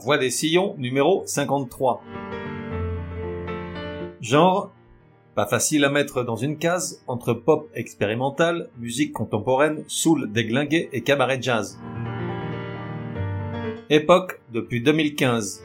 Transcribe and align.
Voix 0.00 0.18
des 0.18 0.30
sillons, 0.30 0.74
numéro 0.78 1.22
53. 1.26 2.02
Genre, 4.20 4.72
pas 5.34 5.46
facile 5.46 5.84
à 5.84 5.90
mettre 5.90 6.22
dans 6.22 6.36
une 6.36 6.58
case 6.58 7.02
entre 7.06 7.32
pop 7.32 7.70
expérimental, 7.74 8.68
musique 8.78 9.12
contemporaine, 9.12 9.84
soul 9.86 10.30
déglingué 10.30 10.88
et 10.92 11.02
cabaret 11.02 11.40
jazz. 11.40 11.78
Époque 13.88 14.40
depuis 14.52 14.82
2015. 14.82 15.62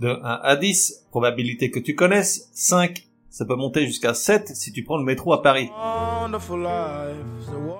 De 0.00 0.08
1 0.08 0.20
à 0.22 0.56
10, 0.56 1.06
probabilité 1.10 1.70
que 1.70 1.80
tu 1.80 1.94
connaisses, 1.94 2.50
5. 2.52 3.06
Ça 3.30 3.44
peut 3.44 3.56
monter 3.56 3.86
jusqu'à 3.86 4.14
7 4.14 4.48
si 4.48 4.72
tu 4.72 4.84
prends 4.84 4.98
le 4.98 5.04
métro 5.04 5.32
à 5.32 5.42
Paris. 5.42 5.70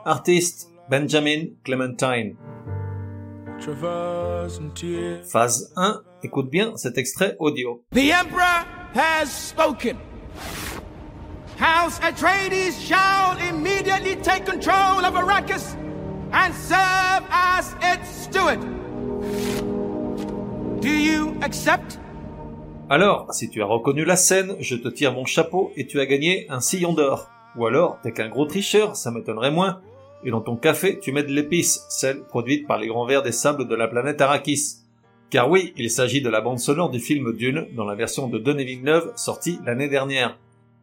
Artiste, 0.04 0.70
Benjamin 0.90 1.46
Clementine. 1.64 2.36
Phase 5.24 5.72
1, 5.76 6.02
écoute 6.22 6.50
bien 6.50 6.76
cet 6.76 6.98
extrait 6.98 7.36
audio. 7.38 7.82
The 7.92 8.10
Emperor 8.10 8.66
has 8.94 9.26
spoken. 9.26 9.96
House 11.58 11.98
Atreides 12.00 12.78
shall 12.78 13.36
immediately 13.48 14.16
take 14.16 14.44
control 14.44 15.04
of 15.04 15.14
Arrakis 15.14 15.74
and 16.32 16.52
serve 16.54 17.24
as 17.30 17.74
its 17.82 18.08
steward. 18.08 18.60
Do 20.80 20.88
you 20.90 21.34
accept? 21.42 21.98
Alors, 22.88 23.32
si 23.32 23.48
tu 23.48 23.62
as 23.62 23.66
reconnu 23.66 24.04
la 24.04 24.16
scène, 24.16 24.54
je 24.60 24.76
te 24.76 24.88
tire 24.88 25.12
mon 25.12 25.24
chapeau 25.24 25.72
et 25.76 25.86
tu 25.86 25.98
as 25.98 26.06
gagné 26.06 26.46
un 26.50 26.60
sillon 26.60 26.92
d'or. 26.92 27.30
Ou 27.56 27.66
alors, 27.66 27.98
t'es 28.02 28.12
qu'un 28.12 28.28
gros 28.28 28.44
tricheur, 28.46 28.96
ça 28.96 29.10
m'étonnerait 29.10 29.50
moins. 29.50 29.80
Et 30.26 30.30
dans 30.30 30.40
ton 30.40 30.56
café, 30.56 30.98
tu 30.98 31.12
mets 31.12 31.22
de 31.22 31.30
l'épice, 31.30 31.86
celle 31.88 32.24
produite 32.24 32.66
par 32.66 32.78
les 32.78 32.88
grands 32.88 33.06
vers 33.06 33.22
des 33.22 33.30
sables 33.30 33.68
de 33.68 33.74
la 33.76 33.86
planète 33.86 34.20
Arrakis. 34.20 34.78
Car 35.30 35.48
oui, 35.48 35.72
il 35.76 35.88
s'agit 35.88 36.20
de 36.20 36.28
la 36.28 36.40
bande 36.40 36.58
sonore 36.58 36.90
du 36.90 36.98
film 36.98 37.32
Dune, 37.32 37.68
dans 37.76 37.84
la 37.84 37.94
version 37.94 38.26
de 38.26 38.38
Denis 38.38 38.64
Villeneuve, 38.64 39.12
sortie 39.14 39.60
l'année 39.64 39.88
dernière. 39.88 40.36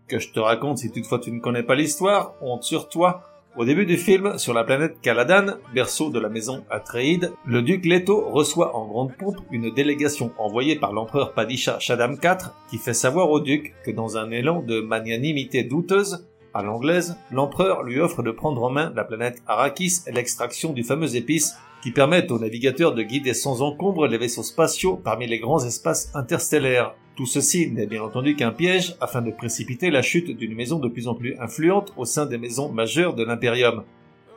Que 0.08 0.18
je 0.18 0.32
te 0.32 0.40
raconte 0.40 0.78
si 0.78 0.92
toutefois 0.92 1.20
tu 1.20 1.30
ne 1.30 1.42
connais 1.42 1.62
pas 1.62 1.76
l'histoire, 1.76 2.36
honte 2.40 2.64
sur 2.64 2.88
toi. 2.88 3.24
Au 3.58 3.66
début 3.66 3.86
du 3.86 3.98
film, 3.98 4.38
sur 4.38 4.54
la 4.54 4.64
planète 4.64 5.02
Caladan, 5.02 5.58
berceau 5.76 6.10
de 6.10 6.20
la 6.20 6.30
maison 6.30 6.64
Atreide, 6.70 7.34
le 7.46 7.62
duc 7.62 7.86
Leto 7.86 8.22
reçoit 8.30 8.78
en 8.78 8.88
grande 8.88 9.14
pompe 9.18 9.40
une 9.52 9.74
délégation 9.74 10.32
envoyée 10.38 10.78
par 10.78 10.94
l'empereur 10.94 11.34
Padisha 11.34 11.80
Shaddam 11.80 12.14
IV 12.14 12.50
qui 12.70 12.78
fait 12.78 12.94
savoir 12.94 13.30
au 13.30 13.42
duc 13.42 13.76
que 13.84 13.92
dans 13.92 14.16
un 14.16 14.32
élan 14.32 14.62
de 14.62 14.80
magnanimité 14.80 15.64
douteuse, 15.64 16.26
à 16.54 16.64
l'anglaise, 16.64 17.18
l'empereur 17.32 17.84
lui 17.84 18.00
offre 18.00 18.24
de 18.24 18.32
prendre 18.32 18.64
en 18.64 18.70
main 18.70 18.94
la 18.96 19.04
planète 19.04 19.42
Arrakis 19.48 20.02
et 20.08 20.12
l'extraction 20.12 20.74
du 20.74 20.84
fameux 20.84 21.16
épice 21.16 21.56
qui 21.82 21.92
permettent 21.92 22.32
aux 22.32 22.40
navigateurs 22.40 22.94
de 22.94 23.04
guider 23.04 23.34
sans 23.34 23.62
encombre 23.62 24.08
les 24.08 24.18
vaisseaux 24.18 24.44
spatiaux 24.44 24.96
parmi 24.96 25.28
les 25.28 25.40
grands 25.40 25.66
espaces 25.66 26.12
interstellaires. 26.16 26.96
Tout 27.16 27.26
ceci 27.26 27.70
n'est 27.70 27.88
bien 27.88 28.02
entendu 28.02 28.36
qu'un 28.36 28.52
piège 28.52 28.96
afin 29.02 29.22
de 29.22 29.32
précipiter 29.32 29.92
la 29.92 30.02
chute 30.02 30.36
d'une 30.36 30.56
maison 30.56 30.80
de 30.80 30.88
plus 30.88 31.08
en 31.08 31.16
plus 31.16 31.36
influente 31.40 31.94
au 31.98 32.06
sein 32.06 32.26
des 32.26 32.38
maisons 32.38 32.72
majeures 32.72 33.16
de 33.16 33.24
l'Imperium. 33.24 33.84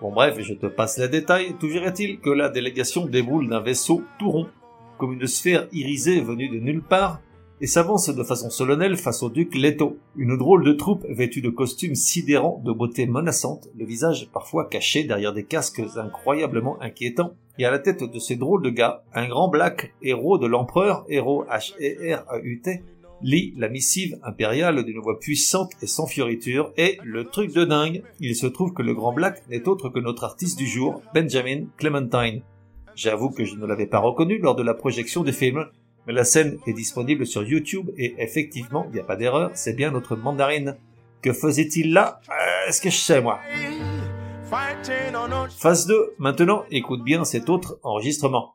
Bon 0.02 0.12
bref, 0.12 0.36
je 0.40 0.54
te 0.54 0.66
passe 0.66 0.98
les 0.98 1.08
détails, 1.08 1.54
toujours 1.58 1.84
est-il 1.84 2.18
que 2.18 2.30
la 2.30 2.48
délégation 2.48 3.06
déboule 3.06 3.48
d'un 3.48 3.60
vaisseau 3.60 4.02
tout 4.18 4.30
rond, 4.30 4.48
comme 4.98 5.14
une 5.14 5.26
sphère 5.26 5.68
irisée 5.72 6.20
venue 6.20 6.48
de 6.48 6.58
nulle 6.58 6.82
part, 6.82 7.20
et 7.60 7.66
s'avance 7.66 8.10
de 8.10 8.22
façon 8.22 8.50
solennelle 8.50 8.96
face 8.96 9.22
au 9.22 9.30
duc 9.30 9.54
Leto, 9.54 9.98
une 10.16 10.36
drôle 10.36 10.64
de 10.64 10.72
troupe 10.72 11.06
vêtue 11.08 11.40
de 11.40 11.48
costumes 11.48 11.94
sidérants 11.94 12.62
de 12.64 12.72
beauté 12.72 13.06
menaçante, 13.06 13.68
le 13.76 13.86
visage 13.86 14.28
parfois 14.32 14.68
caché 14.68 15.04
derrière 15.04 15.32
des 15.32 15.44
casques 15.44 15.82
incroyablement 15.96 16.80
inquiétants, 16.82 17.34
et 17.58 17.64
à 17.64 17.70
la 17.70 17.78
tête 17.78 18.04
de 18.04 18.18
ces 18.18 18.36
drôles 18.36 18.62
de 18.62 18.70
gars, 18.70 19.02
un 19.14 19.28
grand 19.28 19.48
black, 19.48 19.94
héros 20.02 20.38
de 20.38 20.46
l'empereur, 20.46 21.06
héros 21.08 21.44
H-E-R-A-U-T, 21.44 22.82
lit 23.22 23.54
la 23.56 23.70
missive 23.70 24.18
impériale 24.22 24.84
d'une 24.84 25.00
voix 25.00 25.18
puissante 25.18 25.72
et 25.80 25.86
sans 25.86 26.06
fioriture, 26.06 26.72
et, 26.76 26.98
le 27.02 27.24
truc 27.24 27.54
de 27.54 27.64
dingue, 27.64 28.02
il 28.20 28.36
se 28.36 28.46
trouve 28.46 28.74
que 28.74 28.82
le 28.82 28.92
grand 28.92 29.14
black 29.14 29.42
n'est 29.48 29.66
autre 29.66 29.88
que 29.88 30.00
notre 30.00 30.24
artiste 30.24 30.58
du 30.58 30.66
jour, 30.66 31.00
Benjamin 31.14 31.64
Clementine. 31.78 32.42
J'avoue 32.94 33.30
que 33.30 33.44
je 33.44 33.56
ne 33.56 33.66
l'avais 33.66 33.86
pas 33.86 33.98
reconnu 33.98 34.38
lors 34.38 34.56
de 34.56 34.62
la 34.62 34.74
projection 34.74 35.22
du 35.22 35.32
film, 35.32 35.66
mais 36.06 36.12
la 36.12 36.24
scène 36.24 36.58
est 36.66 36.72
disponible 36.72 37.26
sur 37.26 37.42
YouTube 37.42 37.90
et 37.96 38.14
effectivement, 38.18 38.86
il 38.90 38.94
n'y 38.94 39.00
a 39.00 39.04
pas 39.04 39.16
d'erreur, 39.16 39.50
c'est 39.54 39.74
bien 39.74 39.90
notre 39.90 40.16
mandarine. 40.16 40.76
Que 41.22 41.32
faisait-il 41.32 41.92
là? 41.92 42.20
Euh, 42.28 42.68
Est-ce 42.68 42.80
que 42.80 42.90
je 42.90 42.96
sais 42.96 43.20
moi 43.20 43.40
Phase 45.58 45.86
2. 45.86 46.14
Maintenant, 46.18 46.64
écoute 46.70 47.02
bien 47.02 47.24
cet 47.24 47.48
autre 47.48 47.78
enregistrement. 47.82 48.54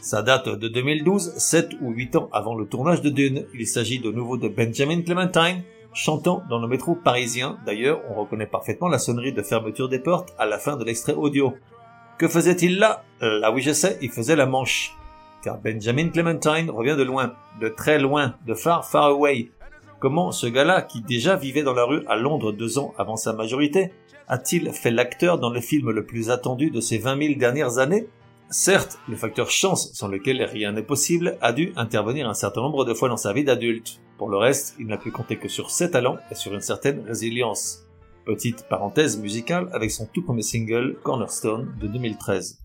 Ça 0.00 0.22
date 0.22 0.48
de 0.48 0.68
2012, 0.68 1.34
7 1.36 1.72
ou 1.82 1.90
8 1.90 2.16
ans 2.16 2.30
avant 2.32 2.54
le 2.54 2.66
tournage 2.66 3.02
de 3.02 3.10
Dune. 3.10 3.44
Il 3.52 3.66
s'agit 3.66 3.98
de 3.98 4.10
nouveau 4.10 4.38
de 4.38 4.48
Benjamin 4.48 5.02
Clementine, 5.02 5.62
chantant 5.92 6.42
dans 6.48 6.58
le 6.58 6.66
métro 6.66 6.94
parisien. 6.94 7.58
D'ailleurs, 7.66 8.00
on 8.08 8.14
reconnaît 8.14 8.46
parfaitement 8.46 8.88
la 8.88 8.98
sonnerie 8.98 9.34
de 9.34 9.42
fermeture 9.42 9.90
des 9.90 9.98
portes 9.98 10.34
à 10.38 10.46
la 10.46 10.58
fin 10.58 10.76
de 10.76 10.84
l'extrait 10.84 11.12
audio. 11.12 11.52
Que 12.16 12.28
faisait-il 12.28 12.78
là? 12.78 13.04
Là 13.20 13.52
oui 13.52 13.60
je 13.60 13.72
sais, 13.72 13.98
il 14.00 14.10
faisait 14.10 14.36
la 14.36 14.46
manche. 14.46 14.96
Car 15.42 15.58
Benjamin 15.58 16.08
Clementine 16.08 16.70
revient 16.70 16.96
de 16.96 17.02
loin, 17.02 17.34
de 17.60 17.68
très 17.68 17.98
loin, 17.98 18.36
de 18.46 18.54
far 18.54 18.86
far 18.86 19.08
away. 19.08 19.50
Comment 20.00 20.32
ce 20.32 20.46
gars-là, 20.46 20.80
qui 20.80 21.02
déjà 21.02 21.36
vivait 21.36 21.62
dans 21.62 21.74
la 21.74 21.84
rue 21.84 22.06
à 22.08 22.16
Londres 22.16 22.52
deux 22.52 22.78
ans 22.78 22.94
avant 22.96 23.16
sa 23.16 23.34
majorité, 23.34 23.92
a-t-il 24.28 24.70
fait 24.72 24.90
l'acteur 24.90 25.38
dans 25.38 25.50
le 25.50 25.60
film 25.60 25.90
le 25.90 26.04
plus 26.04 26.30
attendu 26.30 26.70
de 26.70 26.80
ces 26.80 26.98
20 26.98 27.18
000 27.18 27.38
dernières 27.38 27.78
années? 27.78 28.06
Certes, 28.50 28.98
le 29.08 29.16
facteur 29.16 29.50
chance, 29.50 29.90
sans 29.94 30.08
lequel 30.08 30.42
rien 30.42 30.72
n'est 30.72 30.82
possible, 30.82 31.36
a 31.40 31.52
dû 31.52 31.72
intervenir 31.76 32.28
un 32.28 32.34
certain 32.34 32.60
nombre 32.60 32.84
de 32.84 32.94
fois 32.94 33.08
dans 33.08 33.16
sa 33.16 33.32
vie 33.32 33.44
d'adulte. 33.44 34.00
Pour 34.16 34.28
le 34.28 34.36
reste, 34.36 34.74
il 34.78 34.86
n'a 34.86 34.98
pu 34.98 35.10
compter 35.10 35.36
que 35.36 35.48
sur 35.48 35.70
ses 35.70 35.90
talents 35.90 36.18
et 36.30 36.34
sur 36.34 36.54
une 36.54 36.60
certaine 36.60 37.04
résilience. 37.06 37.84
Petite 38.26 38.68
parenthèse 38.68 39.18
musicale 39.18 39.68
avec 39.72 39.90
son 39.90 40.06
tout 40.06 40.22
premier 40.22 40.42
single, 40.42 40.96
Cornerstone, 41.02 41.74
de 41.80 41.86
2013. 41.86 42.58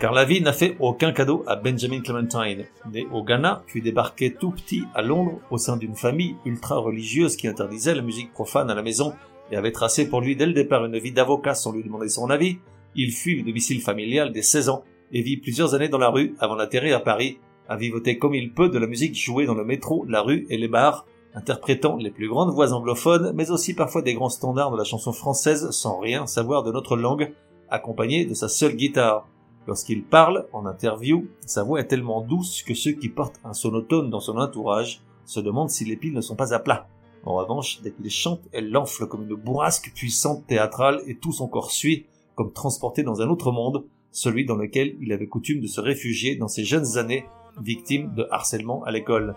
Car 0.00 0.12
la 0.12 0.24
vie 0.24 0.42
n'a 0.42 0.52
fait 0.52 0.76
aucun 0.80 1.12
cadeau 1.12 1.44
à 1.46 1.56
Benjamin 1.56 2.00
Clementine, 2.00 2.66
né 2.92 3.06
au 3.10 3.24
Ghana, 3.24 3.62
puis 3.66 3.80
débarqué 3.80 4.34
tout 4.34 4.50
petit 4.50 4.84
à 4.94 5.00
Londres 5.00 5.40
au 5.50 5.56
sein 5.56 5.78
d'une 5.78 5.96
famille 5.96 6.36
ultra 6.44 6.76
religieuse 6.76 7.36
qui 7.36 7.48
interdisait 7.48 7.94
la 7.94 8.02
musique 8.02 8.32
profane 8.32 8.70
à 8.70 8.74
la 8.74 8.82
maison 8.82 9.14
et 9.50 9.56
avait 9.56 9.72
tracé 9.72 10.08
pour 10.08 10.20
lui 10.20 10.36
dès 10.36 10.46
le 10.46 10.52
départ 10.52 10.84
une 10.84 10.98
vie 10.98 11.12
d'avocat 11.12 11.54
sans 11.54 11.72
lui 11.72 11.82
demander 11.82 12.08
son 12.08 12.28
avis. 12.28 12.58
Il 12.94 13.12
fuit 13.12 13.36
le 13.36 13.44
domicile 13.44 13.80
familial 13.80 14.32
dès 14.32 14.42
16 14.42 14.68
ans 14.68 14.84
et 15.10 15.22
vit 15.22 15.38
plusieurs 15.38 15.74
années 15.74 15.88
dans 15.88 15.98
la 15.98 16.10
rue 16.10 16.34
avant 16.38 16.56
d'atterrir 16.56 16.98
à 16.98 17.00
Paris, 17.00 17.38
à 17.68 17.76
vivoter 17.76 18.18
comme 18.18 18.34
il 18.34 18.52
peut 18.52 18.68
de 18.68 18.78
la 18.78 18.86
musique 18.86 19.14
jouée 19.14 19.46
dans 19.46 19.54
le 19.54 19.64
métro, 19.64 20.04
la 20.06 20.20
rue 20.20 20.46
et 20.50 20.58
les 20.58 20.68
bars, 20.68 21.06
interprétant 21.34 21.96
les 21.96 22.10
plus 22.10 22.28
grandes 22.28 22.52
voix 22.52 22.72
anglophones, 22.72 23.32
mais 23.34 23.50
aussi 23.50 23.74
parfois 23.74 24.02
des 24.02 24.14
grands 24.14 24.28
standards 24.28 24.70
de 24.70 24.78
la 24.78 24.84
chanson 24.84 25.12
française 25.12 25.70
sans 25.70 25.98
rien 25.98 26.26
savoir 26.26 26.62
de 26.62 26.72
notre 26.72 26.96
langue, 26.96 27.32
accompagné 27.68 28.24
de 28.24 28.34
sa 28.34 28.48
seule 28.48 28.76
guitare. 28.76 29.26
Lorsqu'il 29.66 30.04
parle, 30.04 30.46
en 30.52 30.66
interview, 30.66 31.26
sa 31.46 31.62
voix 31.62 31.80
est 31.80 31.86
tellement 31.86 32.20
douce 32.20 32.62
que 32.62 32.74
ceux 32.74 32.92
qui 32.92 33.08
portent 33.08 33.40
un 33.44 33.54
sonotone 33.54 34.10
dans 34.10 34.20
son 34.20 34.36
entourage 34.36 35.00
se 35.24 35.40
demandent 35.40 35.70
si 35.70 35.84
les 35.84 35.96
piles 35.96 36.12
ne 36.12 36.20
sont 36.20 36.36
pas 36.36 36.52
à 36.54 36.58
plat. 36.58 36.86
En 37.24 37.34
revanche, 37.34 37.80
dès 37.82 37.90
qu'il 37.90 38.10
chante, 38.10 38.42
elle 38.52 38.70
l'enfle 38.70 39.06
comme 39.06 39.22
une 39.22 39.34
bourrasque 39.34 39.92
puissante 39.94 40.46
théâtrale 40.46 41.00
et 41.06 41.16
tout 41.16 41.32
son 41.32 41.48
corps 41.48 41.70
suit, 41.70 42.06
comme 42.34 42.52
transporté 42.52 43.02
dans 43.02 43.22
un 43.22 43.28
autre 43.28 43.50
monde, 43.50 43.84
celui 44.10 44.44
dans 44.44 44.56
lequel 44.56 44.96
il 45.00 45.12
avait 45.12 45.26
coutume 45.26 45.60
de 45.60 45.66
se 45.66 45.80
réfugier 45.80 46.36
dans 46.36 46.48
ses 46.48 46.64
jeunes 46.64 46.98
années, 46.98 47.24
victime 47.60 48.14
de 48.14 48.26
harcèlement 48.30 48.84
à 48.84 48.90
l'école. 48.90 49.34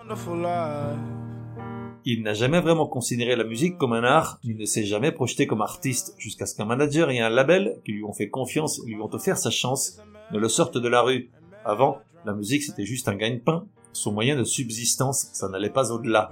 Il 2.10 2.24
n'a 2.24 2.34
jamais 2.34 2.62
vraiment 2.62 2.88
considéré 2.88 3.36
la 3.36 3.44
musique 3.44 3.78
comme 3.78 3.92
un 3.92 4.06
art, 4.06 4.40
il 4.46 4.56
ne 4.56 4.64
s'est 4.64 4.86
jamais 4.86 5.12
projeté 5.12 5.46
comme 5.46 5.62
artiste, 5.62 6.16
jusqu'à 6.18 6.46
ce 6.46 6.56
qu'un 6.56 6.64
manager 6.64 7.10
et 7.10 7.20
un 7.20 7.28
label, 7.28 7.82
qui 7.84 7.92
lui 7.92 8.06
ont 8.06 8.14
fait 8.14 8.30
confiance 8.30 8.80
et 8.88 8.92
lui 8.92 9.02
ont 9.02 9.14
offert 9.14 9.38
sa 9.38 9.50
chance, 9.50 9.98
ne 10.32 10.40
le 10.40 10.48
sortent 10.48 10.78
de 10.78 10.88
la 10.88 11.02
rue. 11.02 11.30
Avant, 11.66 11.98
la 12.24 12.34
musique 12.34 12.64
c'était 12.64 12.86
juste 12.86 13.10
un 13.10 13.16
gagne-pain, 13.16 13.66
son 13.92 14.14
moyen 14.14 14.38
de 14.38 14.46
subsistance, 14.46 15.32
ça 15.34 15.50
n'allait 15.50 15.70
pas 15.70 15.92
au-delà. 15.92 16.32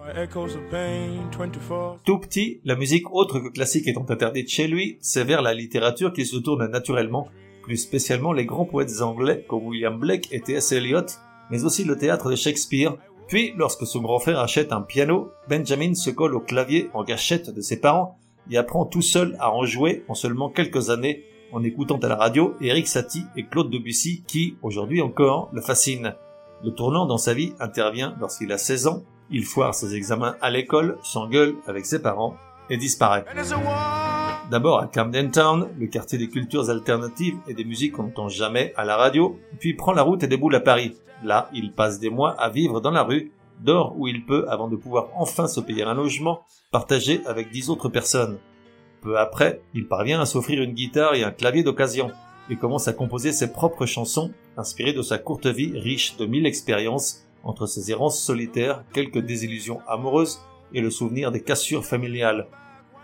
Tout 2.06 2.20
petit, 2.20 2.62
la 2.64 2.78
musique 2.78 3.12
autre 3.12 3.42
que 3.42 3.50
classique 3.50 3.90
étant 3.90 4.06
interdite 4.08 4.48
chez 4.48 4.70
lui, 4.70 4.98
c'est 5.02 5.26
vers 5.26 5.42
la 5.42 5.54
littérature 5.54 6.14
qu'il 6.14 6.26
se 6.26 6.38
tourne 6.38 6.66
naturellement, 6.68 7.28
plus 7.64 7.76
spécialement 7.76 8.32
les 8.32 8.46
grands 8.46 8.64
poètes 8.64 9.02
anglais 9.02 9.44
comme 9.50 9.66
William 9.66 10.00
Blake 10.00 10.30
et 10.32 10.40
T.S. 10.40 10.72
Eliot, 10.72 11.08
mais 11.52 11.66
aussi 11.66 11.84
le 11.84 11.98
théâtre 11.98 12.32
de 12.32 12.38
Shakespeare, 12.38 12.96
puis, 13.28 13.54
lorsque 13.58 13.86
son 13.86 14.02
grand 14.02 14.20
frère 14.20 14.40
achète 14.40 14.72
un 14.72 14.82
piano, 14.82 15.32
Benjamin 15.50 15.96
se 15.96 16.10
colle 16.10 16.36
au 16.36 16.40
clavier 16.40 16.90
en 16.94 17.04
gâchette 17.04 17.50
de 17.50 17.62
ses 17.62 17.80
parents 17.80 18.18
et 18.52 18.58
apprend 18.58 18.86
tout 18.86 19.02
seul 19.02 19.36
à 19.40 19.52
en 19.52 19.66
jouer 19.66 20.04
en 20.08 20.14
seulement 20.14 20.50
quelques 20.50 20.90
années 20.90 21.24
en 21.52 21.64
écoutant 21.64 21.98
à 21.98 22.08
la 22.08 22.16
radio 22.16 22.56
Eric 22.62 22.88
Satie 22.88 23.26
et 23.36 23.46
Claude 23.46 23.70
Debussy 23.70 24.24
qui, 24.28 24.58
aujourd'hui 24.62 25.02
encore, 25.02 25.50
le 25.54 25.62
fascinent. 25.62 26.14
Le 26.64 26.72
tournant 26.72 27.06
dans 27.06 27.18
sa 27.18 27.34
vie 27.34 27.54
intervient 27.60 28.16
lorsqu'il 28.20 28.52
a 28.52 28.58
16 28.58 28.88
ans, 28.88 29.04
il 29.32 29.46
foire 29.46 29.74
ses 29.74 29.96
examens 29.96 30.36
à 30.42 30.52
l'école, 30.52 30.98
s'engueule 31.04 31.56
avec 31.68 31.86
ses 31.86 32.02
parents 32.02 32.36
et 32.70 32.78
disparaît. 32.78 33.26
D'abord 34.52 34.80
à 34.80 34.86
Camden 34.86 35.32
Town, 35.32 35.70
le 35.80 35.88
quartier 35.88 36.20
des 36.20 36.30
cultures 36.30 36.70
alternatives 36.70 37.38
et 37.48 37.56
des 37.56 37.66
musiques 37.66 37.94
qu'on 37.94 38.04
n'entend 38.04 38.30
jamais 38.30 38.74
à 38.78 38.86
la 38.86 38.96
radio, 38.96 39.40
puis 39.60 39.74
prend 39.74 39.92
la 39.92 40.04
route 40.04 40.22
et 40.22 40.28
déboule 40.28 40.54
à 40.54 40.60
Paris. 40.60 40.96
Là, 41.24 41.50
il 41.52 41.72
passe 41.72 42.00
des 42.00 42.12
mois 42.12 42.40
à 42.40 42.50
vivre 42.50 42.80
dans 42.80 42.92
la 42.92 43.02
rue, 43.02 43.32
dort 43.62 43.96
où 43.98 44.08
il 44.08 44.24
peut 44.24 44.46
avant 44.48 44.68
de 44.68 44.76
pouvoir 44.76 45.08
enfin 45.16 45.48
se 45.48 45.60
payer 45.60 45.82
un 45.82 45.96
logement, 45.96 46.42
partagé 46.72 47.22
avec 47.26 47.50
dix 47.50 47.72
autres 47.72 47.90
personnes. 47.90 48.38
Peu 49.02 49.18
après, 49.18 49.62
il 49.74 49.88
parvient 49.88 50.22
à 50.22 50.28
s'offrir 50.28 50.62
une 50.62 50.74
guitare 50.74 51.16
et 51.16 51.24
un 51.24 51.32
clavier 51.32 51.64
d'occasion, 51.64 52.12
et 52.52 52.56
commence 52.56 52.88
à 52.88 52.94
composer 52.94 53.32
ses 53.32 53.52
propres 53.52 53.88
chansons, 53.88 54.32
inspirées 54.58 54.94
de 54.94 55.02
sa 55.02 55.18
courte 55.18 55.48
vie 55.48 55.76
riche 55.76 56.18
de 56.18 56.28
mille 56.28 56.46
expériences, 56.46 57.26
entre 57.44 57.66
ses 57.66 57.90
errances 57.90 58.22
solitaires, 58.22 58.84
quelques 58.94 59.26
désillusions 59.26 59.82
amoureuses 59.88 60.40
et 60.72 60.82
le 60.82 60.92
souvenir 60.92 61.32
des 61.32 61.42
cassures 61.42 61.86
familiales, 61.86 62.48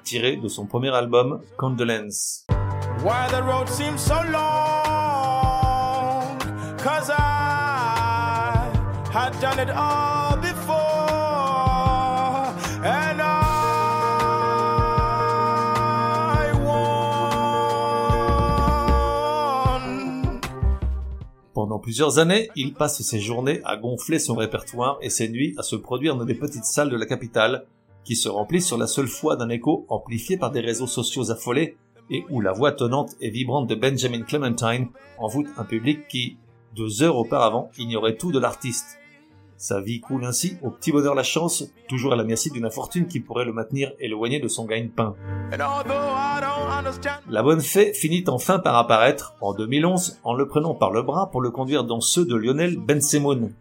tiré 0.04 0.38
de 0.38 0.48
son 0.48 0.66
premier 0.66 0.94
album 0.94 1.42
Condolence. 1.58 2.46
Pendant 21.54 21.80
plusieurs 21.80 22.18
années, 22.18 22.50
il 22.56 22.74
passe 22.74 23.02
ses 23.02 23.20
journées 23.20 23.62
à 23.66 23.78
gonfler 23.78 24.20
son 24.20 24.36
répertoire 24.36 24.98
et 25.02 25.10
ses 25.10 25.30
nuits 25.30 25.54
à 25.58 25.64
se 25.64 25.76
produire 25.76 26.16
dans 26.16 26.26
des 26.26 26.34
petites 26.34 26.66
salles 26.66 26.90
de 26.90 26.96
la 26.96 27.06
capitale, 27.06 27.66
qui 28.04 28.16
se 28.16 28.30
remplissent 28.30 28.68
sur 28.68 28.78
la 28.78 28.88
seule 28.88 29.08
foi 29.08 29.36
d'un 29.36 29.50
écho 29.50 29.86
amplifié 29.90 30.38
par 30.38 30.52
des 30.52 30.62
réseaux 30.62 30.88
sociaux 30.88 31.32
affolés 31.32 31.78
et 32.10 32.26
où 32.30 32.42
la 32.42 32.52
voix 32.52 32.72
tonnante 32.72 33.16
et 33.22 33.30
vibrante 33.30 33.68
de 33.68 33.76
Benjamin 33.76 34.22
Clementine 34.22 34.90
envoûte 35.18 35.48
un 35.58 35.64
public 35.64 36.08
qui, 36.08 36.38
deux 36.76 37.04
heures 37.04 37.18
auparavant, 37.18 37.72
ignorait 37.78 38.18
tout 38.18 38.32
de 38.32 38.40
l'artiste. 38.40 38.98
Sa 39.62 39.80
vie 39.80 40.02
coule 40.02 40.26
ainsi 40.26 40.58
au 40.64 40.72
petit 40.72 40.92
bonheur 40.92 41.14
la 41.14 41.22
chance, 41.22 41.72
toujours 41.88 42.14
à 42.14 42.16
la 42.16 42.24
merci 42.24 42.50
d'une 42.50 42.66
infortune 42.66 43.06
qui 43.06 43.20
pourrait 43.20 43.46
le 43.46 43.54
maintenir 43.54 43.94
éloigné 44.00 44.40
de 44.40 44.48
son 44.48 44.66
gagne-pain. 44.66 45.16
La 47.30 47.44
bonne 47.44 47.62
fée 47.62 47.94
finit 47.94 48.24
enfin 48.28 48.58
par 48.58 48.76
apparaître, 48.76 49.36
en 49.40 49.54
2011, 49.54 50.20
en 50.24 50.34
le 50.34 50.48
prenant 50.48 50.74
par 50.74 50.90
le 50.90 51.04
bras 51.04 51.30
pour 51.30 51.42
le 51.42 51.52
conduire 51.52 51.84
dans 51.84 52.02
ceux 52.02 52.26
de 52.26 52.36
Lionel 52.36 52.76
Bensemoun. 52.78 53.54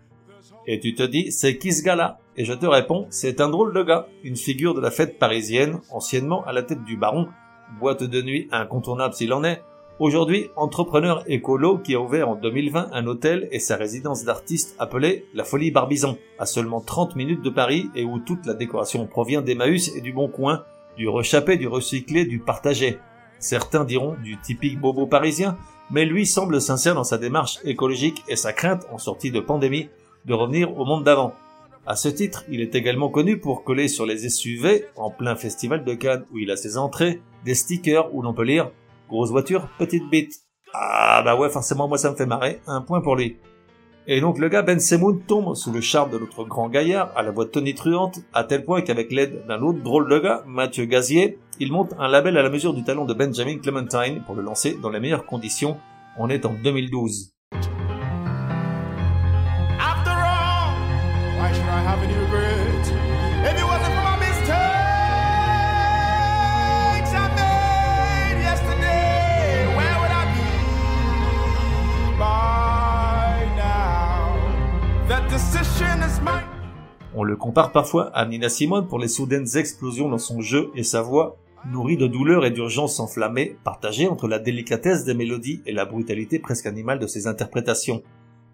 Et 0.66 0.80
tu 0.80 0.94
te 0.94 1.02
dis, 1.02 1.32
c'est 1.32 1.58
qui 1.58 1.72
ce 1.72 1.82
gars-là? 1.82 2.18
Et 2.36 2.44
je 2.44 2.52
te 2.52 2.66
réponds, 2.66 3.06
c'est 3.10 3.40
un 3.40 3.48
drôle 3.48 3.74
de 3.74 3.82
gars, 3.82 4.08
une 4.24 4.36
figure 4.36 4.74
de 4.74 4.80
la 4.80 4.90
fête 4.90 5.18
parisienne, 5.18 5.80
anciennement 5.90 6.44
à 6.44 6.52
la 6.52 6.62
tête 6.62 6.84
du 6.84 6.96
baron, 6.96 7.28
boîte 7.78 8.02
de 8.02 8.22
nuit 8.22 8.48
incontournable 8.50 9.14
s'il 9.14 9.32
en 9.32 9.44
est, 9.44 9.62
Aujourd'hui, 10.00 10.48
entrepreneur 10.56 11.22
écolo 11.26 11.76
qui 11.76 11.94
a 11.94 12.00
ouvert 12.00 12.30
en 12.30 12.34
2020 12.34 12.88
un 12.90 13.06
hôtel 13.06 13.48
et 13.52 13.58
sa 13.58 13.76
résidence 13.76 14.24
d'artiste 14.24 14.74
appelée 14.78 15.26
La 15.34 15.44
Folie 15.44 15.70
Barbizon, 15.70 16.16
à 16.38 16.46
seulement 16.46 16.80
30 16.80 17.16
minutes 17.16 17.42
de 17.42 17.50
Paris 17.50 17.90
et 17.94 18.06
où 18.06 18.18
toute 18.18 18.46
la 18.46 18.54
décoration 18.54 19.06
provient 19.06 19.42
d'Emmaüs 19.42 19.94
et 19.94 20.00
du 20.00 20.14
Bon 20.14 20.28
Coin, 20.28 20.64
du 20.96 21.06
rechappé, 21.06 21.58
du 21.58 21.68
recyclé, 21.68 22.24
du 22.24 22.38
partagé. 22.38 22.98
Certains 23.40 23.84
diront 23.84 24.16
du 24.24 24.40
typique 24.40 24.80
bobo 24.80 25.06
parisien, 25.06 25.58
mais 25.90 26.06
lui 26.06 26.24
semble 26.24 26.62
sincère 26.62 26.94
dans 26.94 27.04
sa 27.04 27.18
démarche 27.18 27.58
écologique 27.64 28.24
et 28.26 28.36
sa 28.36 28.54
crainte, 28.54 28.86
en 28.90 28.96
sortie 28.96 29.30
de 29.30 29.40
pandémie, 29.40 29.90
de 30.24 30.34
revenir 30.34 30.78
au 30.78 30.84
monde 30.84 31.04
d'avant. 31.04 31.34
À 31.86 31.96
ce 31.96 32.08
titre, 32.08 32.44
il 32.50 32.60
est 32.60 32.74
également 32.74 33.08
connu 33.08 33.38
pour 33.38 33.64
coller 33.64 33.88
sur 33.88 34.06
les 34.06 34.28
SUV, 34.28 34.84
en 34.96 35.10
plein 35.10 35.34
festival 35.34 35.84
de 35.84 35.94
Cannes 35.94 36.24
où 36.32 36.38
il 36.38 36.50
a 36.50 36.56
ses 36.56 36.76
entrées, 36.76 37.20
des 37.44 37.54
stickers 37.54 38.14
où 38.14 38.22
l'on 38.22 38.34
peut 38.34 38.44
lire 38.44 38.70
Grosse 39.08 39.30
voiture, 39.30 39.68
petite 39.78 40.08
bite. 40.08 40.34
Ah 40.72 41.22
bah 41.24 41.36
ouais, 41.36 41.50
forcément, 41.50 41.88
moi 41.88 41.98
ça 41.98 42.10
me 42.10 42.16
fait 42.16 42.26
marrer. 42.26 42.60
Un 42.66 42.80
point 42.80 43.00
pour 43.00 43.16
lui. 43.16 43.38
Et 44.06 44.20
donc 44.20 44.38
le 44.38 44.48
gars 44.48 44.62
Ben 44.62 44.78
Semoun 44.78 45.20
tombe 45.20 45.54
sous 45.54 45.72
le 45.72 45.80
charme 45.80 46.10
de 46.10 46.18
notre 46.18 46.44
grand 46.44 46.68
gaillard, 46.68 47.12
à 47.16 47.22
la 47.22 47.30
voix 47.30 47.46
tonitruante, 47.46 48.20
à 48.32 48.44
tel 48.44 48.64
point 48.64 48.82
qu'avec 48.82 49.10
l'aide 49.10 49.46
d'un 49.46 49.60
autre 49.62 49.82
drôle 49.82 50.08
de 50.08 50.18
gars, 50.18 50.44
Mathieu 50.46 50.84
Gazier, 50.84 51.38
il 51.58 51.72
monte 51.72 51.94
un 51.98 52.08
label 52.08 52.36
à 52.36 52.42
la 52.42 52.50
mesure 52.50 52.74
du 52.74 52.84
talent 52.84 53.04
de 53.04 53.14
Benjamin 53.14 53.58
Clementine 53.58 54.22
pour 54.24 54.34
le 54.34 54.42
lancer 54.42 54.78
dans 54.80 54.90
les 54.90 55.00
meilleures 55.00 55.26
conditions. 55.26 55.76
On 56.18 56.30
est 56.30 56.46
en 56.46 56.54
2012. 56.54 57.32
On 77.14 77.24
le 77.24 77.36
compare 77.36 77.72
parfois 77.72 78.10
à 78.14 78.24
Nina 78.24 78.48
Simone 78.48 78.86
pour 78.86 78.98
les 78.98 79.08
soudaines 79.08 79.46
explosions 79.56 80.08
dans 80.08 80.18
son 80.18 80.40
jeu 80.40 80.70
et 80.74 80.82
sa 80.82 81.02
voix, 81.02 81.36
nourrie 81.66 81.96
de 81.96 82.06
douleur 82.06 82.46
et 82.46 82.50
d'urgence 82.50 83.00
enflammée, 83.00 83.56
partagée 83.64 84.08
entre 84.08 84.28
la 84.28 84.38
délicatesse 84.38 85.04
des 85.04 85.14
mélodies 85.14 85.60
et 85.66 85.72
la 85.72 85.84
brutalité 85.84 86.38
presque 86.38 86.66
animale 86.66 86.98
de 86.98 87.06
ses 87.06 87.26
interprétations. 87.26 88.02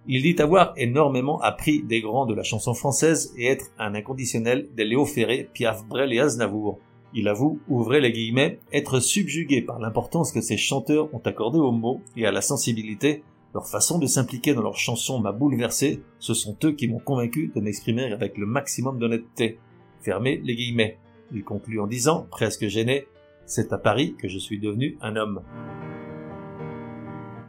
Il 0.09 0.23
dit 0.23 0.41
avoir 0.41 0.73
énormément 0.77 1.41
appris 1.41 1.83
des 1.83 2.01
grands 2.01 2.27
de 2.27 2.35
la 2.35 2.45
chanson 2.45 2.75
française 2.75 3.33
et 3.37 3.47
être 3.47 3.73
un 3.79 3.95
inconditionnel 3.95 4.69
des 4.77 4.85
Léo 4.85 5.05
Ferré, 5.05 5.49
Piaf 5.53 5.85
Brel 5.87 6.13
et 6.13 6.21
Aznavour. 6.21 6.79
Il 7.13 7.29
avoue, 7.29 7.61
ouvrez 7.69 8.01
les 8.01 8.13
guillemets, 8.13 8.61
être 8.73 9.01
subjugué 9.01 9.63
par 9.63 9.79
l'importance 9.79 10.33
que 10.33 10.41
ces 10.41 10.57
chanteurs 10.57 11.13
ont 11.15 11.23
accordée 11.25 11.59
aux 11.59 11.73
mots 11.73 12.01
et 12.17 12.27
à 12.27 12.31
la 12.31 12.41
sensibilité, 12.41 13.25
leur 13.57 13.67
façon 13.67 13.99
de 13.99 14.07
s'impliquer 14.07 14.53
dans 14.53 14.61
leurs 14.61 14.77
chansons 14.77 15.19
m'a 15.19 15.33
bouleversé, 15.33 16.03
ce 16.19 16.35
sont 16.35 16.59
eux 16.65 16.73
qui 16.73 16.89
m'ont 16.89 16.99
convaincu 16.99 17.51
de 17.55 17.61
m'exprimer 17.63 18.13
avec 18.13 18.37
le 18.37 18.45
maximum 18.45 18.99
d'honnêteté. 18.99 19.59
Fermez 20.03 20.43
les 20.45 20.55
guillemets. 20.55 20.99
Il 21.33 21.43
conclut 21.43 21.81
en 21.81 21.87
disant, 21.87 22.27
presque 22.31 22.67
gêné, 22.67 23.07
c'est 23.47 23.73
à 23.73 23.79
Paris 23.79 24.15
que 24.19 24.29
je 24.29 24.39
suis 24.39 24.61
devenu 24.61 24.99
un 25.01 25.17
homme. 25.17 25.41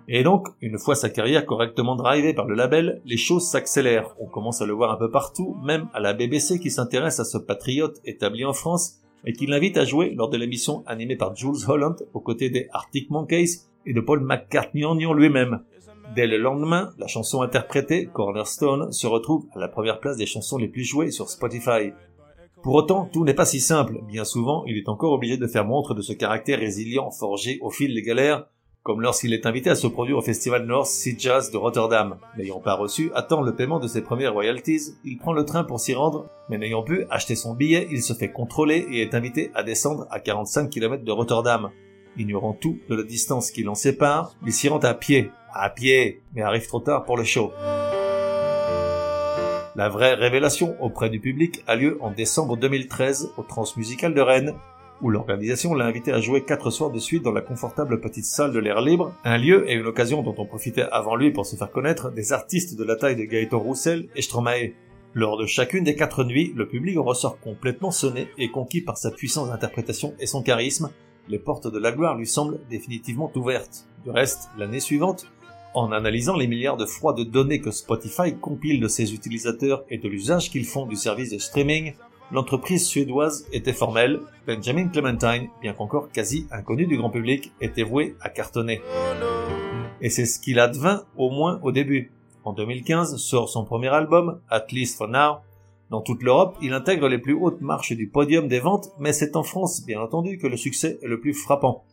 Et 0.10 0.24
donc, 0.24 0.48
une 0.62 0.78
fois 0.78 0.96
sa 0.96 1.10
carrière 1.10 1.46
correctement 1.46 1.98
drivée 1.98 2.34
par 2.34 2.46
le 2.46 2.56
label, 2.56 3.02
les 3.06 3.18
choses 3.18 3.46
s'accélèrent. 3.50 4.16
On 4.20 4.28
commence 4.28 4.62
à 4.62 4.66
le 4.66 4.74
voir 4.74 4.92
un 4.92 4.96
peu 4.98 5.12
partout, 5.12 5.58
même 5.64 5.90
à 5.94 6.00
la 6.00 6.14
BBC 6.14 6.60
qui 6.60 6.72
s'intéresse 6.72 7.20
à 7.20 7.26
ce 7.26 7.38
patriote 7.38 8.00
établi 8.06 8.46
en 8.46 8.54
France 8.54 9.02
et 9.26 9.34
qui 9.34 9.48
l'invite 9.48 9.78
à 9.78 9.84
jouer 9.84 10.14
lors 10.16 10.30
de 10.30 10.38
l'émission 10.38 10.84
animée 10.86 11.18
par 11.18 11.36
Jules 11.36 11.68
Holland 11.68 11.98
aux 12.14 12.22
côtés 12.22 12.50
des 12.50 12.70
Arctic 12.72 13.10
Monkeys 13.10 13.64
et 13.86 13.94
de 13.94 14.00
Paul 14.00 14.22
McCartney 14.22 14.86
en 14.86 15.14
lui-même. 15.14 15.60
Dès 16.16 16.26
le 16.26 16.38
lendemain, 16.38 16.94
la 16.98 17.08
chanson 17.08 17.42
interprétée, 17.42 18.06
Cornerstone, 18.06 18.94
se 18.94 19.08
retrouve 19.08 19.46
à 19.54 19.60
la 19.60 19.68
première 19.68 20.00
place 20.00 20.16
des 20.16 20.26
chansons 20.26 20.58
les 20.58 20.70
plus 20.70 20.86
jouées 20.86 21.12
sur 21.12 21.30
Spotify. 21.30 21.92
Pour 22.64 22.76
autant, 22.76 23.10
tout 23.12 23.26
n'est 23.26 23.34
pas 23.34 23.46
si 23.46 23.60
simple. 23.60 24.00
Bien 24.08 24.24
souvent, 24.24 24.64
il 24.66 24.78
est 24.78 24.88
encore 24.88 25.12
obligé 25.12 25.36
de 25.36 25.48
faire 25.48 25.66
montre 25.66 25.94
de 25.94 26.02
ce 26.02 26.14
caractère 26.14 26.60
résilient 26.60 27.12
forgé 27.12 27.60
au 27.62 27.70
fil 27.70 27.94
des 27.94 28.02
galères, 28.02 28.48
comme 28.88 29.02
lorsqu'il 29.02 29.34
est 29.34 29.46
invité 29.46 29.70
à 29.70 29.76
se 29.76 29.86
produire 29.86 30.18
au 30.18 30.22
festival 30.22 30.66
North 30.66 30.88
Sea 30.88 31.18
Jazz 31.20 31.52
de 31.52 31.58
Rotterdam. 31.58 32.20
N'ayant 32.38 32.62
pas 32.62 32.74
reçu 32.74 33.12
attend 33.14 33.42
le 33.42 33.54
paiement 33.54 33.80
de 33.80 33.88
ses 33.90 34.02
premières 34.02 34.32
royalties, 34.32 34.96
il 35.04 35.18
prend 35.18 35.34
le 35.34 35.44
train 35.44 35.66
pour 35.66 35.82
s'y 35.82 35.94
rendre, 35.94 36.30
mais 36.48 36.58
n'ayant 36.58 36.84
pu 36.84 37.04
acheter 37.10 37.36
son 37.36 37.54
billet, 37.54 37.90
il 37.92 38.02
se 38.02 38.14
fait 38.14 38.32
contrôler 38.32 38.88
et 38.90 39.02
est 39.02 39.14
invité 39.14 39.52
à 39.56 39.64
descendre 39.64 40.08
à 40.10 40.22
45 40.22 40.70
km 40.70 41.04
de 41.04 41.12
Rotterdam. 41.12 41.70
Ignorant 42.16 42.54
tout 42.54 42.80
de 42.90 42.96
la 42.96 43.04
distance 43.04 43.52
qui 43.52 43.64
l'en 43.64 43.76
sépare, 43.76 44.34
il 44.46 44.54
s'y 44.54 44.70
rend 44.70 44.80
à 44.80 44.94
pied, 44.94 45.32
à 45.54 45.70
pied, 45.70 46.22
mais 46.34 46.42
arrive 46.42 46.66
trop 46.66 46.80
tard 46.80 47.04
pour 47.04 47.18
le 47.18 47.26
show. 47.26 47.52
La 49.76 49.90
vraie 49.90 50.14
révélation 50.14 50.82
auprès 50.82 51.10
du 51.10 51.20
public 51.20 51.62
a 51.68 51.76
lieu 51.76 51.98
en 52.00 52.12
décembre 52.12 52.56
2013 52.56 53.34
au 53.36 53.44
Transmusical 53.44 54.14
de 54.14 54.22
Rennes, 54.22 54.56
où 55.02 55.10
l'organisation 55.10 55.74
l'a 55.74 55.86
invité 55.86 56.12
à 56.12 56.20
jouer 56.20 56.44
quatre 56.44 56.70
soirs 56.70 56.92
de 56.92 57.00
suite 57.00 57.24
dans 57.24 57.32
la 57.32 57.42
confortable 57.42 58.02
petite 58.02 58.26
salle 58.26 58.52
de 58.52 58.60
l'air 58.60 58.82
libre, 58.82 59.14
un 59.24 59.38
lieu 59.38 59.70
et 59.70 59.74
une 59.74 59.86
occasion 59.86 60.24
dont 60.24 60.36
on 60.38 60.46
profitait 60.46 60.88
avant 60.92 61.16
lui 61.16 61.32
pour 61.32 61.46
se 61.46 61.56
faire 61.56 61.72
connaître 61.72 62.12
des 62.12 62.34
artistes 62.34 62.78
de 62.78 62.84
la 62.84 62.96
taille 62.96 63.16
de 63.16 63.24
Gaëtan 63.24 63.60
Roussel 63.60 64.08
et 64.16 64.22
Stromae. 64.22 64.74
Lors 65.14 65.38
de 65.38 65.46
chacune 65.46 65.84
des 65.84 65.96
quatre 65.96 66.24
nuits, 66.24 66.54
le 66.56 66.68
public 66.68 66.98
ressort 67.00 67.40
complètement 67.40 67.92
sonné 67.92 68.28
et 68.38 68.52
conquis 68.52 68.82
par 68.82 68.98
sa 68.98 69.12
puissance 69.12 69.50
d'interprétation 69.50 70.14
et 70.20 70.28
son 70.28 70.44
charisme. 70.44 70.92
Les 71.28 71.40
portes 71.40 71.72
de 71.72 71.80
la 71.80 71.92
gloire 71.92 72.16
lui 72.16 72.28
semblent 72.28 72.60
définitivement 72.70 73.32
ouvertes. 73.36 73.88
Du 74.04 74.12
reste, 74.12 74.50
l'année 74.58 74.80
suivante, 74.80 75.28
en 75.74 75.92
analysant 75.92 76.36
les 76.36 76.48
milliards 76.48 76.78
de 76.78 76.86
fois 76.86 77.14
de 77.14 77.24
données 77.24 77.62
que 77.62 77.72
Spotify 77.72 78.36
compile 78.40 78.80
de 78.80 78.88
ses 78.88 79.14
utilisateurs 79.14 79.84
et 79.90 79.98
de 79.98 80.08
l'usage 80.08 80.50
qu'ils 80.50 80.66
font 80.66 80.86
du 80.86 80.96
service 80.96 81.32
de 81.32 81.38
streaming, 81.38 81.94
l'entreprise 82.32 82.86
suédoise 82.86 83.48
était 83.52 83.74
formelle, 83.74 84.20
Benjamin 84.46 84.88
Clementine, 84.90 85.50
bien 85.62 85.74
qu'encore 85.74 86.12
quasi 86.12 86.48
inconnu 86.52 86.86
du 86.86 86.98
grand 86.98 87.10
public, 87.10 87.52
était 87.62 87.84
voué 87.84 88.16
à 88.22 88.30
cartonner. 88.30 88.82
Et 90.02 90.10
c'est 90.10 90.26
ce 90.26 90.40
qu'il 90.40 90.60
advint 90.60 91.06
au 91.16 91.30
moins 91.30 91.60
au 91.64 91.72
début. 91.72 92.12
En 92.44 92.54
2015 92.54 93.18
sort 93.18 93.50
son 93.50 93.66
premier 93.66 93.90
album, 93.90 94.40
At 94.50 94.68
Least 94.72 94.98
for 94.98 95.08
Now. 95.08 95.38
Dans 95.90 96.02
toute 96.02 96.22
l'Europe, 96.22 96.58
il 96.62 96.74
intègre 96.74 97.08
les 97.08 97.18
plus 97.18 97.34
hautes 97.34 97.62
marches 97.62 97.94
du 97.94 98.08
podium 98.08 98.48
des 98.48 98.60
ventes, 98.60 98.90
mais 99.00 99.14
c'est 99.14 99.36
en 99.36 99.44
France, 99.44 99.86
bien 99.86 100.02
entendu, 100.02 100.38
que 100.38 100.48
le 100.48 100.58
succès 100.58 101.00
est 101.02 101.08
le 101.08 101.20
plus 101.20 101.34
frappant. 101.34 101.86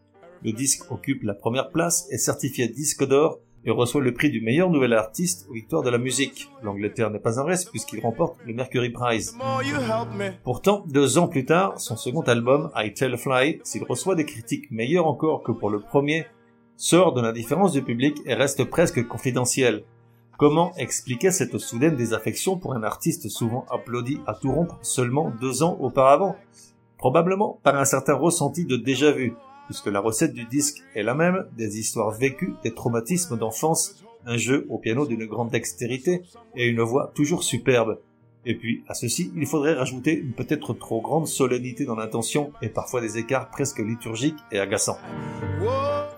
Le 0.43 0.53
disque 0.53 0.91
occupe 0.91 1.23
la 1.23 1.35
première 1.35 1.71
place, 1.71 2.07
est 2.11 2.19
certifié 2.19 2.69
disque 2.69 3.07
d'or 3.07 3.38
et 3.64 3.71
reçoit 3.71 4.00
le 4.00 4.12
prix 4.12 4.30
du 4.30 4.40
meilleur 4.40 4.71
nouvel 4.71 4.92
artiste 4.92 5.47
aux 5.49 5.54
victoires 5.54 5.83
de 5.83 5.90
la 5.90 5.99
musique. 5.99 6.50
L'Angleterre 6.62 7.11
n'est 7.11 7.18
pas 7.18 7.40
un 7.40 7.44
reste 7.44 7.71
puisqu'il 7.71 8.00
remporte 8.00 8.37
le 8.44 8.54
Mercury 8.54 8.90
Prize. 8.90 9.37
Pourtant, 10.42 10.85
deux 10.87 11.18
ans 11.18 11.28
plus 11.28 11.44
tard, 11.44 11.78
son 11.80 11.97
second 11.97 12.23
album, 12.23 12.71
I 12.76 12.92
Tell 12.92 13.14
a 13.14 13.16
Fly, 13.16 13.61
s'il 13.64 13.85
reçoit 13.85 14.14
des 14.14 14.26
critiques 14.26 14.71
meilleures 14.71 15.06
encore 15.06 15.42
que 15.42 15.52
pour 15.52 15.71
le 15.71 15.80
premier, 15.80 16.26
sort 16.76 17.12
de 17.12 17.23
l'indifférence 17.23 17.73
du 17.73 17.83
public 17.83 18.18
et 18.26 18.35
reste 18.35 18.64
presque 18.64 19.06
confidentiel. 19.06 19.85
Comment 20.37 20.75
expliquer 20.76 21.30
cette 21.30 21.56
soudaine 21.59 21.94
désaffection 21.94 22.59
pour 22.59 22.75
un 22.75 22.83
artiste 22.83 23.28
souvent 23.28 23.64
applaudi 23.71 24.18
à 24.26 24.35
tout 24.35 24.52
rompre 24.52 24.78
seulement 24.83 25.33
deux 25.40 25.62
ans 25.62 25.78
auparavant? 25.80 26.35
Probablement 26.99 27.61
par 27.62 27.76
un 27.76 27.85
certain 27.85 28.14
ressenti 28.14 28.64
de 28.64 28.76
déjà-vu, 28.76 29.35
puisque 29.66 29.87
la 29.87 30.00
recette 30.00 30.35
du 30.35 30.44
disque 30.44 30.83
est 30.94 31.02
la 31.02 31.14
même, 31.14 31.47
des 31.56 31.78
histoires 31.78 32.11
vécues, 32.11 32.54
des 32.62 32.75
traumatismes 32.75 33.38
d'enfance, 33.38 34.04
un 34.26 34.37
jeu 34.37 34.66
au 34.71 34.78
piano 34.78 35.06
d'une 35.06 35.26
grande 35.26 35.50
dextérité 35.50 36.23
et 36.56 36.66
une 36.66 36.80
voix 36.80 37.12
toujours 37.14 37.44
superbe. 37.44 37.99
Et 38.47 38.54
puis, 38.54 38.85
à 38.88 38.94
ceci, 38.94 39.33
il 39.37 39.47
faudrait 39.47 39.75
rajouter 39.75 40.18
une 40.18 40.33
peut-être 40.33 40.75
trop 40.75 41.00
grande 41.00 41.26
solennité 41.26 41.87
dans 41.87 41.97
l'intention 41.97 42.52
et 42.61 42.68
parfois 42.68 43.00
des 43.00 43.16
écarts 43.16 43.50
presque 43.50 43.78
liturgiques 43.78 44.38
et 44.52 44.59
agaçants. 44.59 44.99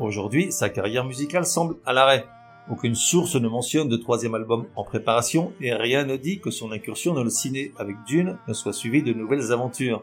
Aujourd'hui, 0.01 0.51
sa 0.51 0.69
carrière 0.69 1.05
musicale 1.05 1.47
semble 1.47 1.77
à 1.87 1.93
l'arrêt. 1.93 2.27
Aucune 2.69 2.97
source 2.97 3.37
ne 3.37 3.49
mentionne 3.49 3.89
de 3.89 3.97
troisième 3.97 4.35
album 4.35 4.67
en 4.75 4.83
préparation 4.83 5.53
et 5.61 5.73
rien 5.73 6.05
ne 6.05 6.17
dit 6.17 6.41
que 6.41 6.51
son 6.51 6.73
incursion 6.73 7.15
dans 7.15 7.23
le 7.23 7.31
ciné 7.31 7.73
avec 7.79 7.97
Dune 8.09 8.39
ne 8.49 8.55
soit 8.55 8.73
suivie 8.73 9.05
de 9.05 9.13
nouvelles 9.13 9.53
aventures. 9.53 10.03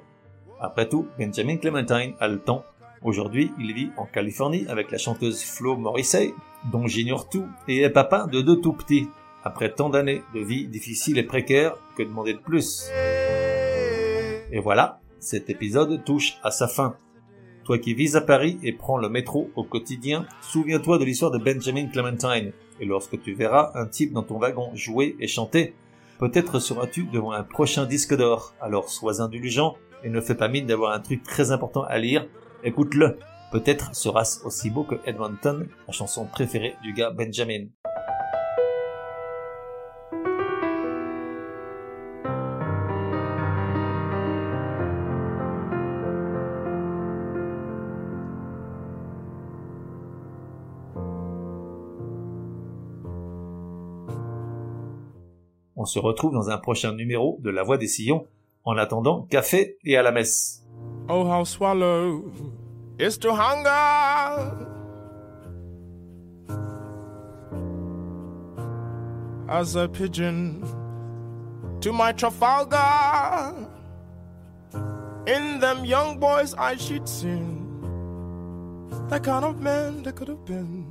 Après 0.62 0.88
tout, 0.88 1.08
Benjamin 1.20 1.58
Clementine 1.58 2.14
a 2.22 2.30
le 2.30 2.40
temps 2.40 2.64
Aujourd'hui, 3.04 3.52
il 3.60 3.74
vit 3.74 3.90
en 3.98 4.06
Californie 4.06 4.66
avec 4.70 4.90
la 4.90 4.98
chanteuse 4.98 5.44
Flo 5.44 5.76
Morrissey, 5.76 6.34
dont 6.72 6.88
j'ignore 6.88 7.28
tout, 7.28 7.46
et 7.68 7.82
est 7.82 7.90
papa 7.90 8.28
de 8.32 8.40
deux 8.40 8.62
tout 8.62 8.72
petits. 8.72 9.10
Après 9.44 9.74
tant 9.74 9.90
d'années 9.90 10.24
de 10.34 10.40
vie 10.40 10.68
difficile 10.68 11.18
et 11.18 11.24
précaire, 11.24 11.76
que 11.98 12.04
demander 12.04 12.34
de 12.34 12.40
plus? 12.40 12.90
Et 14.54 14.60
voilà, 14.60 15.02
cet 15.20 15.50
épisode 15.50 16.06
touche 16.06 16.38
à 16.44 16.52
sa 16.52 16.70
fin. 16.70 16.96
Toi 17.66 17.78
qui 17.78 17.94
vis 17.94 18.16
à 18.16 18.22
Paris 18.22 18.58
et 18.64 18.72
prends 18.72 18.98
le 18.98 19.10
métro 19.10 19.52
au 19.58 19.66
quotidien, 19.66 20.26
souviens-toi 20.42 20.98
de 20.98 21.04
l'histoire 21.04 21.32
de 21.32 21.40
Benjamin 21.40 21.88
Clementine. 21.88 22.54
Et 22.80 22.86
lorsque 22.86 23.22
tu 23.22 23.34
verras 23.34 23.72
un 23.76 23.86
type 23.86 24.14
dans 24.14 24.24
ton 24.24 24.38
wagon 24.38 24.72
jouer 24.76 25.18
et 25.20 25.28
chanter, 25.28 25.76
peut-être 26.20 26.60
seras-tu 26.60 27.04
devant 27.12 27.34
un 27.34 27.44
prochain 27.44 27.86
disque 27.86 28.16
d'or. 28.16 28.54
Alors 28.62 28.90
sois 28.90 29.22
indulgent 29.22 29.76
et 30.06 30.10
ne 30.10 30.22
fais 30.22 30.36
pas 30.36 30.48
mine 30.48 30.68
d'avoir 30.68 30.94
un 30.94 31.00
truc 31.02 31.22
très 31.24 31.52
important 31.52 31.84
à 31.84 31.98
lire 31.98 32.28
Écoute-le. 32.66 33.20
Peut-être 33.52 33.94
sera-ce 33.94 34.44
aussi 34.46 34.70
beau 34.70 34.84
que 34.84 34.96
Edmonton, 35.06 35.68
la 35.86 35.94
chanson 35.94 36.26
préférée 36.26 36.76
du 36.82 36.94
gars 36.94 37.12
Benjamin. 37.12 37.66
On 55.76 55.86
se 55.86 56.00
retrouve 56.00 56.32
dans 56.32 56.50
un 56.50 56.58
prochain 56.58 56.94
numéro 56.94 57.40
de 57.42 57.50
La 57.50 57.64
Voix 57.64 57.78
des 57.78 57.88
Sillons. 57.88 58.26
En 58.64 58.78
attendant, 58.78 59.24
café 59.24 59.78
et 59.84 59.98
à 59.98 60.02
la 60.02 60.14
messe. 60.14 60.63
Oh, 61.10 61.28
how 61.28 61.44
swallow 61.44 62.32
is 62.98 63.18
to 63.20 63.34
hunger. 63.34 64.70
As 69.50 69.76
a 69.76 69.90
pigeon 69.90 70.64
to 71.82 71.92
my 71.92 72.14
Trafalgar. 72.14 73.68
In 75.28 75.60
them 75.60 75.84
young 75.84 76.20
boys 76.20 76.54
I 76.54 76.78
should 76.78 77.08
seen 77.10 77.60
the 79.10 79.20
kind 79.20 79.44
of 79.44 79.60
man 79.60 80.04
that 80.04 80.16
could 80.16 80.30
have 80.30 80.46
been. 80.46 80.88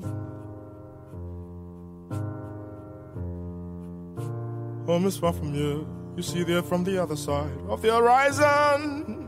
Oh, 4.82 4.92
Home 4.92 5.06
is 5.06 5.16
far 5.16 5.32
from 5.32 5.54
you. 5.54 5.86
You 6.16 6.22
see 6.22 6.42
there 6.42 6.62
from 6.62 6.84
the 6.84 7.02
other 7.02 7.16
side 7.16 7.56
of 7.68 7.80
the 7.80 7.94
horizon. 7.94 9.21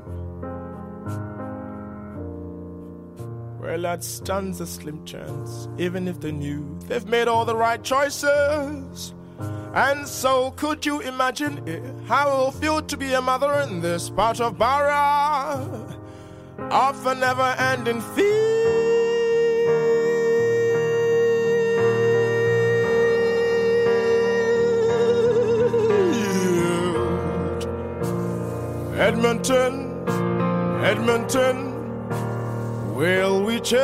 Where 3.64 3.78
that 3.78 4.04
stands 4.04 4.60
a 4.60 4.66
slim 4.66 5.02
chance, 5.06 5.68
even 5.78 6.06
if 6.06 6.20
they 6.20 6.30
knew 6.30 6.78
they've 6.86 7.06
made 7.06 7.28
all 7.28 7.46
the 7.46 7.56
right 7.56 7.82
choices. 7.82 9.14
And 9.74 10.06
so, 10.06 10.50
could 10.50 10.84
you 10.84 11.00
imagine 11.00 11.66
it, 11.66 11.82
how 12.06 12.28
it 12.28 12.36
will 12.36 12.50
feel 12.52 12.82
to 12.82 12.96
be 12.98 13.14
a 13.14 13.22
mother 13.22 13.54
in 13.62 13.80
this 13.80 14.10
part 14.10 14.38
of 14.38 14.58
Barra 14.58 15.96
of 16.58 17.06
a 17.06 17.14
never 17.14 17.54
ending 17.58 18.02
field? 18.02 18.50
Edmonton, 29.00 30.06
Edmonton. 30.84 31.73
Will 32.94 33.42
we 33.42 33.58
change? 33.58 33.80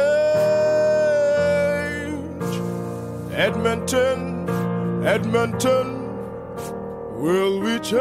Edmonton, 3.35 4.49
Edmonton, 5.05 6.07
will 7.21 7.59
we 7.59 7.81
change? 7.81 7.99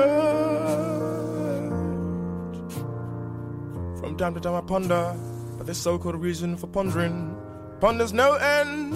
From 3.99 4.17
time 4.19 4.35
to 4.35 4.39
time 4.39 4.53
I 4.53 4.61
ponder, 4.61 5.15
but 5.57 5.65
this 5.65 5.79
so 5.79 5.97
called 5.97 6.21
reason 6.21 6.55
for 6.55 6.67
pondering 6.67 7.35
ponders 7.79 8.13
no 8.13 8.35
end. 8.35 8.93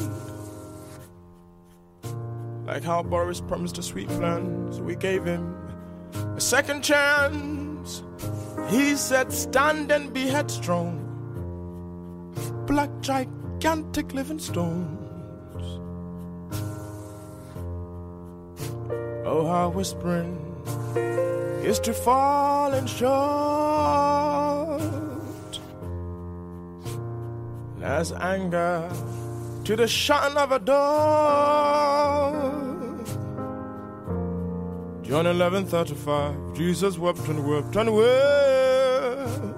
Like 2.67 2.84
how 2.84 3.01
Boris 3.01 3.41
promised 3.41 3.79
a 3.79 3.82
sweet 3.82 4.10
plan, 4.10 4.72
so 4.72 4.84
we 4.84 4.96
gave 4.96 5.25
him 5.25 5.58
a 6.13 6.41
second 6.41 6.84
chance. 6.84 8.03
He 8.70 8.96
said, 8.98 9.34
Stand 9.34 9.91
and 9.91 10.13
be 10.13 10.27
headstrong 10.27 11.02
black 12.74 12.89
gigantic 13.01 14.13
living 14.15 14.39
stones. 14.39 15.00
Oh, 19.25 19.46
how 19.48 19.70
whispering 19.70 20.34
is 21.63 21.80
to 21.82 21.94
fall 21.94 22.74
and 22.74 22.89
short 22.89 23.12
as 27.84 28.12
anger 28.13 28.89
to 29.65 29.75
the 29.75 29.88
shutting 29.88 30.36
of 30.36 30.51
a 30.51 30.58
door. 30.58 30.74
John 35.03 35.27
11 35.27 35.68
35. 35.68 36.56
Jesus 36.56 36.98
wept 36.98 37.27
and 37.27 37.48
wept 37.48 37.75
and 37.75 37.94
wept. 37.96 39.52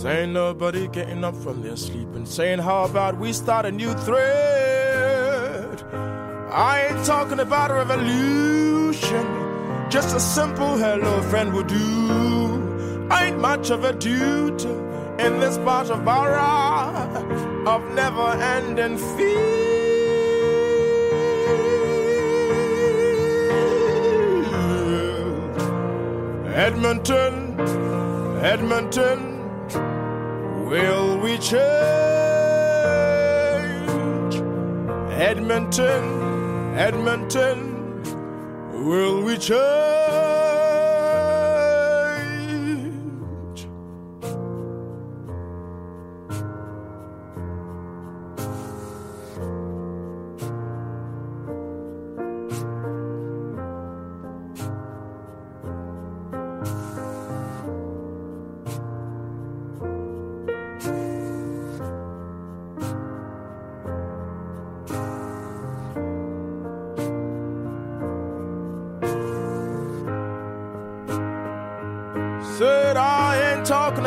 Cause 0.00 0.06
ain't 0.06 0.32
nobody 0.32 0.88
getting 0.88 1.24
up 1.24 1.36
from 1.36 1.60
their 1.60 1.76
sleep 1.76 2.08
and 2.14 2.26
saying, 2.26 2.60
How 2.60 2.84
about 2.84 3.18
we 3.18 3.34
start 3.34 3.66
a 3.66 3.70
new 3.70 3.92
thread? 3.92 5.82
I 6.50 6.86
ain't 6.88 7.04
talking 7.04 7.38
about 7.38 7.70
a 7.70 7.74
revolution, 7.74 9.26
just 9.90 10.16
a 10.16 10.20
simple 10.20 10.78
hello 10.78 11.20
friend 11.24 11.52
will 11.52 11.64
do. 11.64 13.08
I 13.10 13.26
Ain't 13.26 13.40
much 13.40 13.68
of 13.68 13.84
a 13.84 13.92
dude 13.92 14.62
in 15.20 15.38
this 15.38 15.58
part 15.58 15.90
of 15.90 16.02
Barra 16.02 17.04
of 17.66 17.82
never 17.94 18.28
ending 18.56 18.96
field. 18.96 19.60
Edmonton, 26.54 27.60
Edmonton, 28.42 29.29
will 30.70 31.18
we 31.18 31.36
change? 31.38 31.60
Edmonton, 35.12 36.78
Edmonton, 36.78 37.58
will 38.86 39.22
we 39.22 39.36
change? 39.36 39.99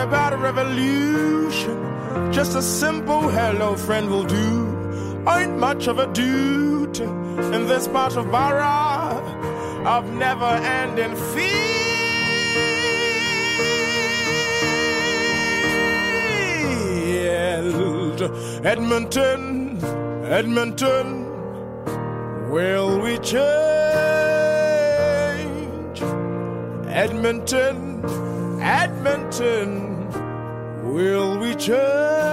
About 0.03 0.33
a 0.33 0.37
revolution, 0.37 1.77
just 2.33 2.55
a 2.55 2.61
simple 2.61 3.29
hello 3.29 3.75
friend 3.75 4.09
will 4.09 4.25
do. 4.25 5.23
Ain't 5.27 5.57
much 5.57 5.87
of 5.87 5.97
a 5.97 6.11
dude 6.13 6.99
in 6.99 7.67
this 7.67 7.87
part 7.87 8.17
of 8.17 8.29
Barra 8.29 9.21
of 9.85 10.11
never 10.13 10.45
ending 10.45 11.15
field. 11.33 11.73
Edmonton, 18.65 19.79
Edmonton, 20.25 21.25
will 22.49 22.99
we 22.99 23.17
change? 23.19 23.43
Edmonton, 26.87 28.03
Edmonton, 28.61 29.92
will 30.93 31.39
we 31.39 31.55
change? 31.55 32.32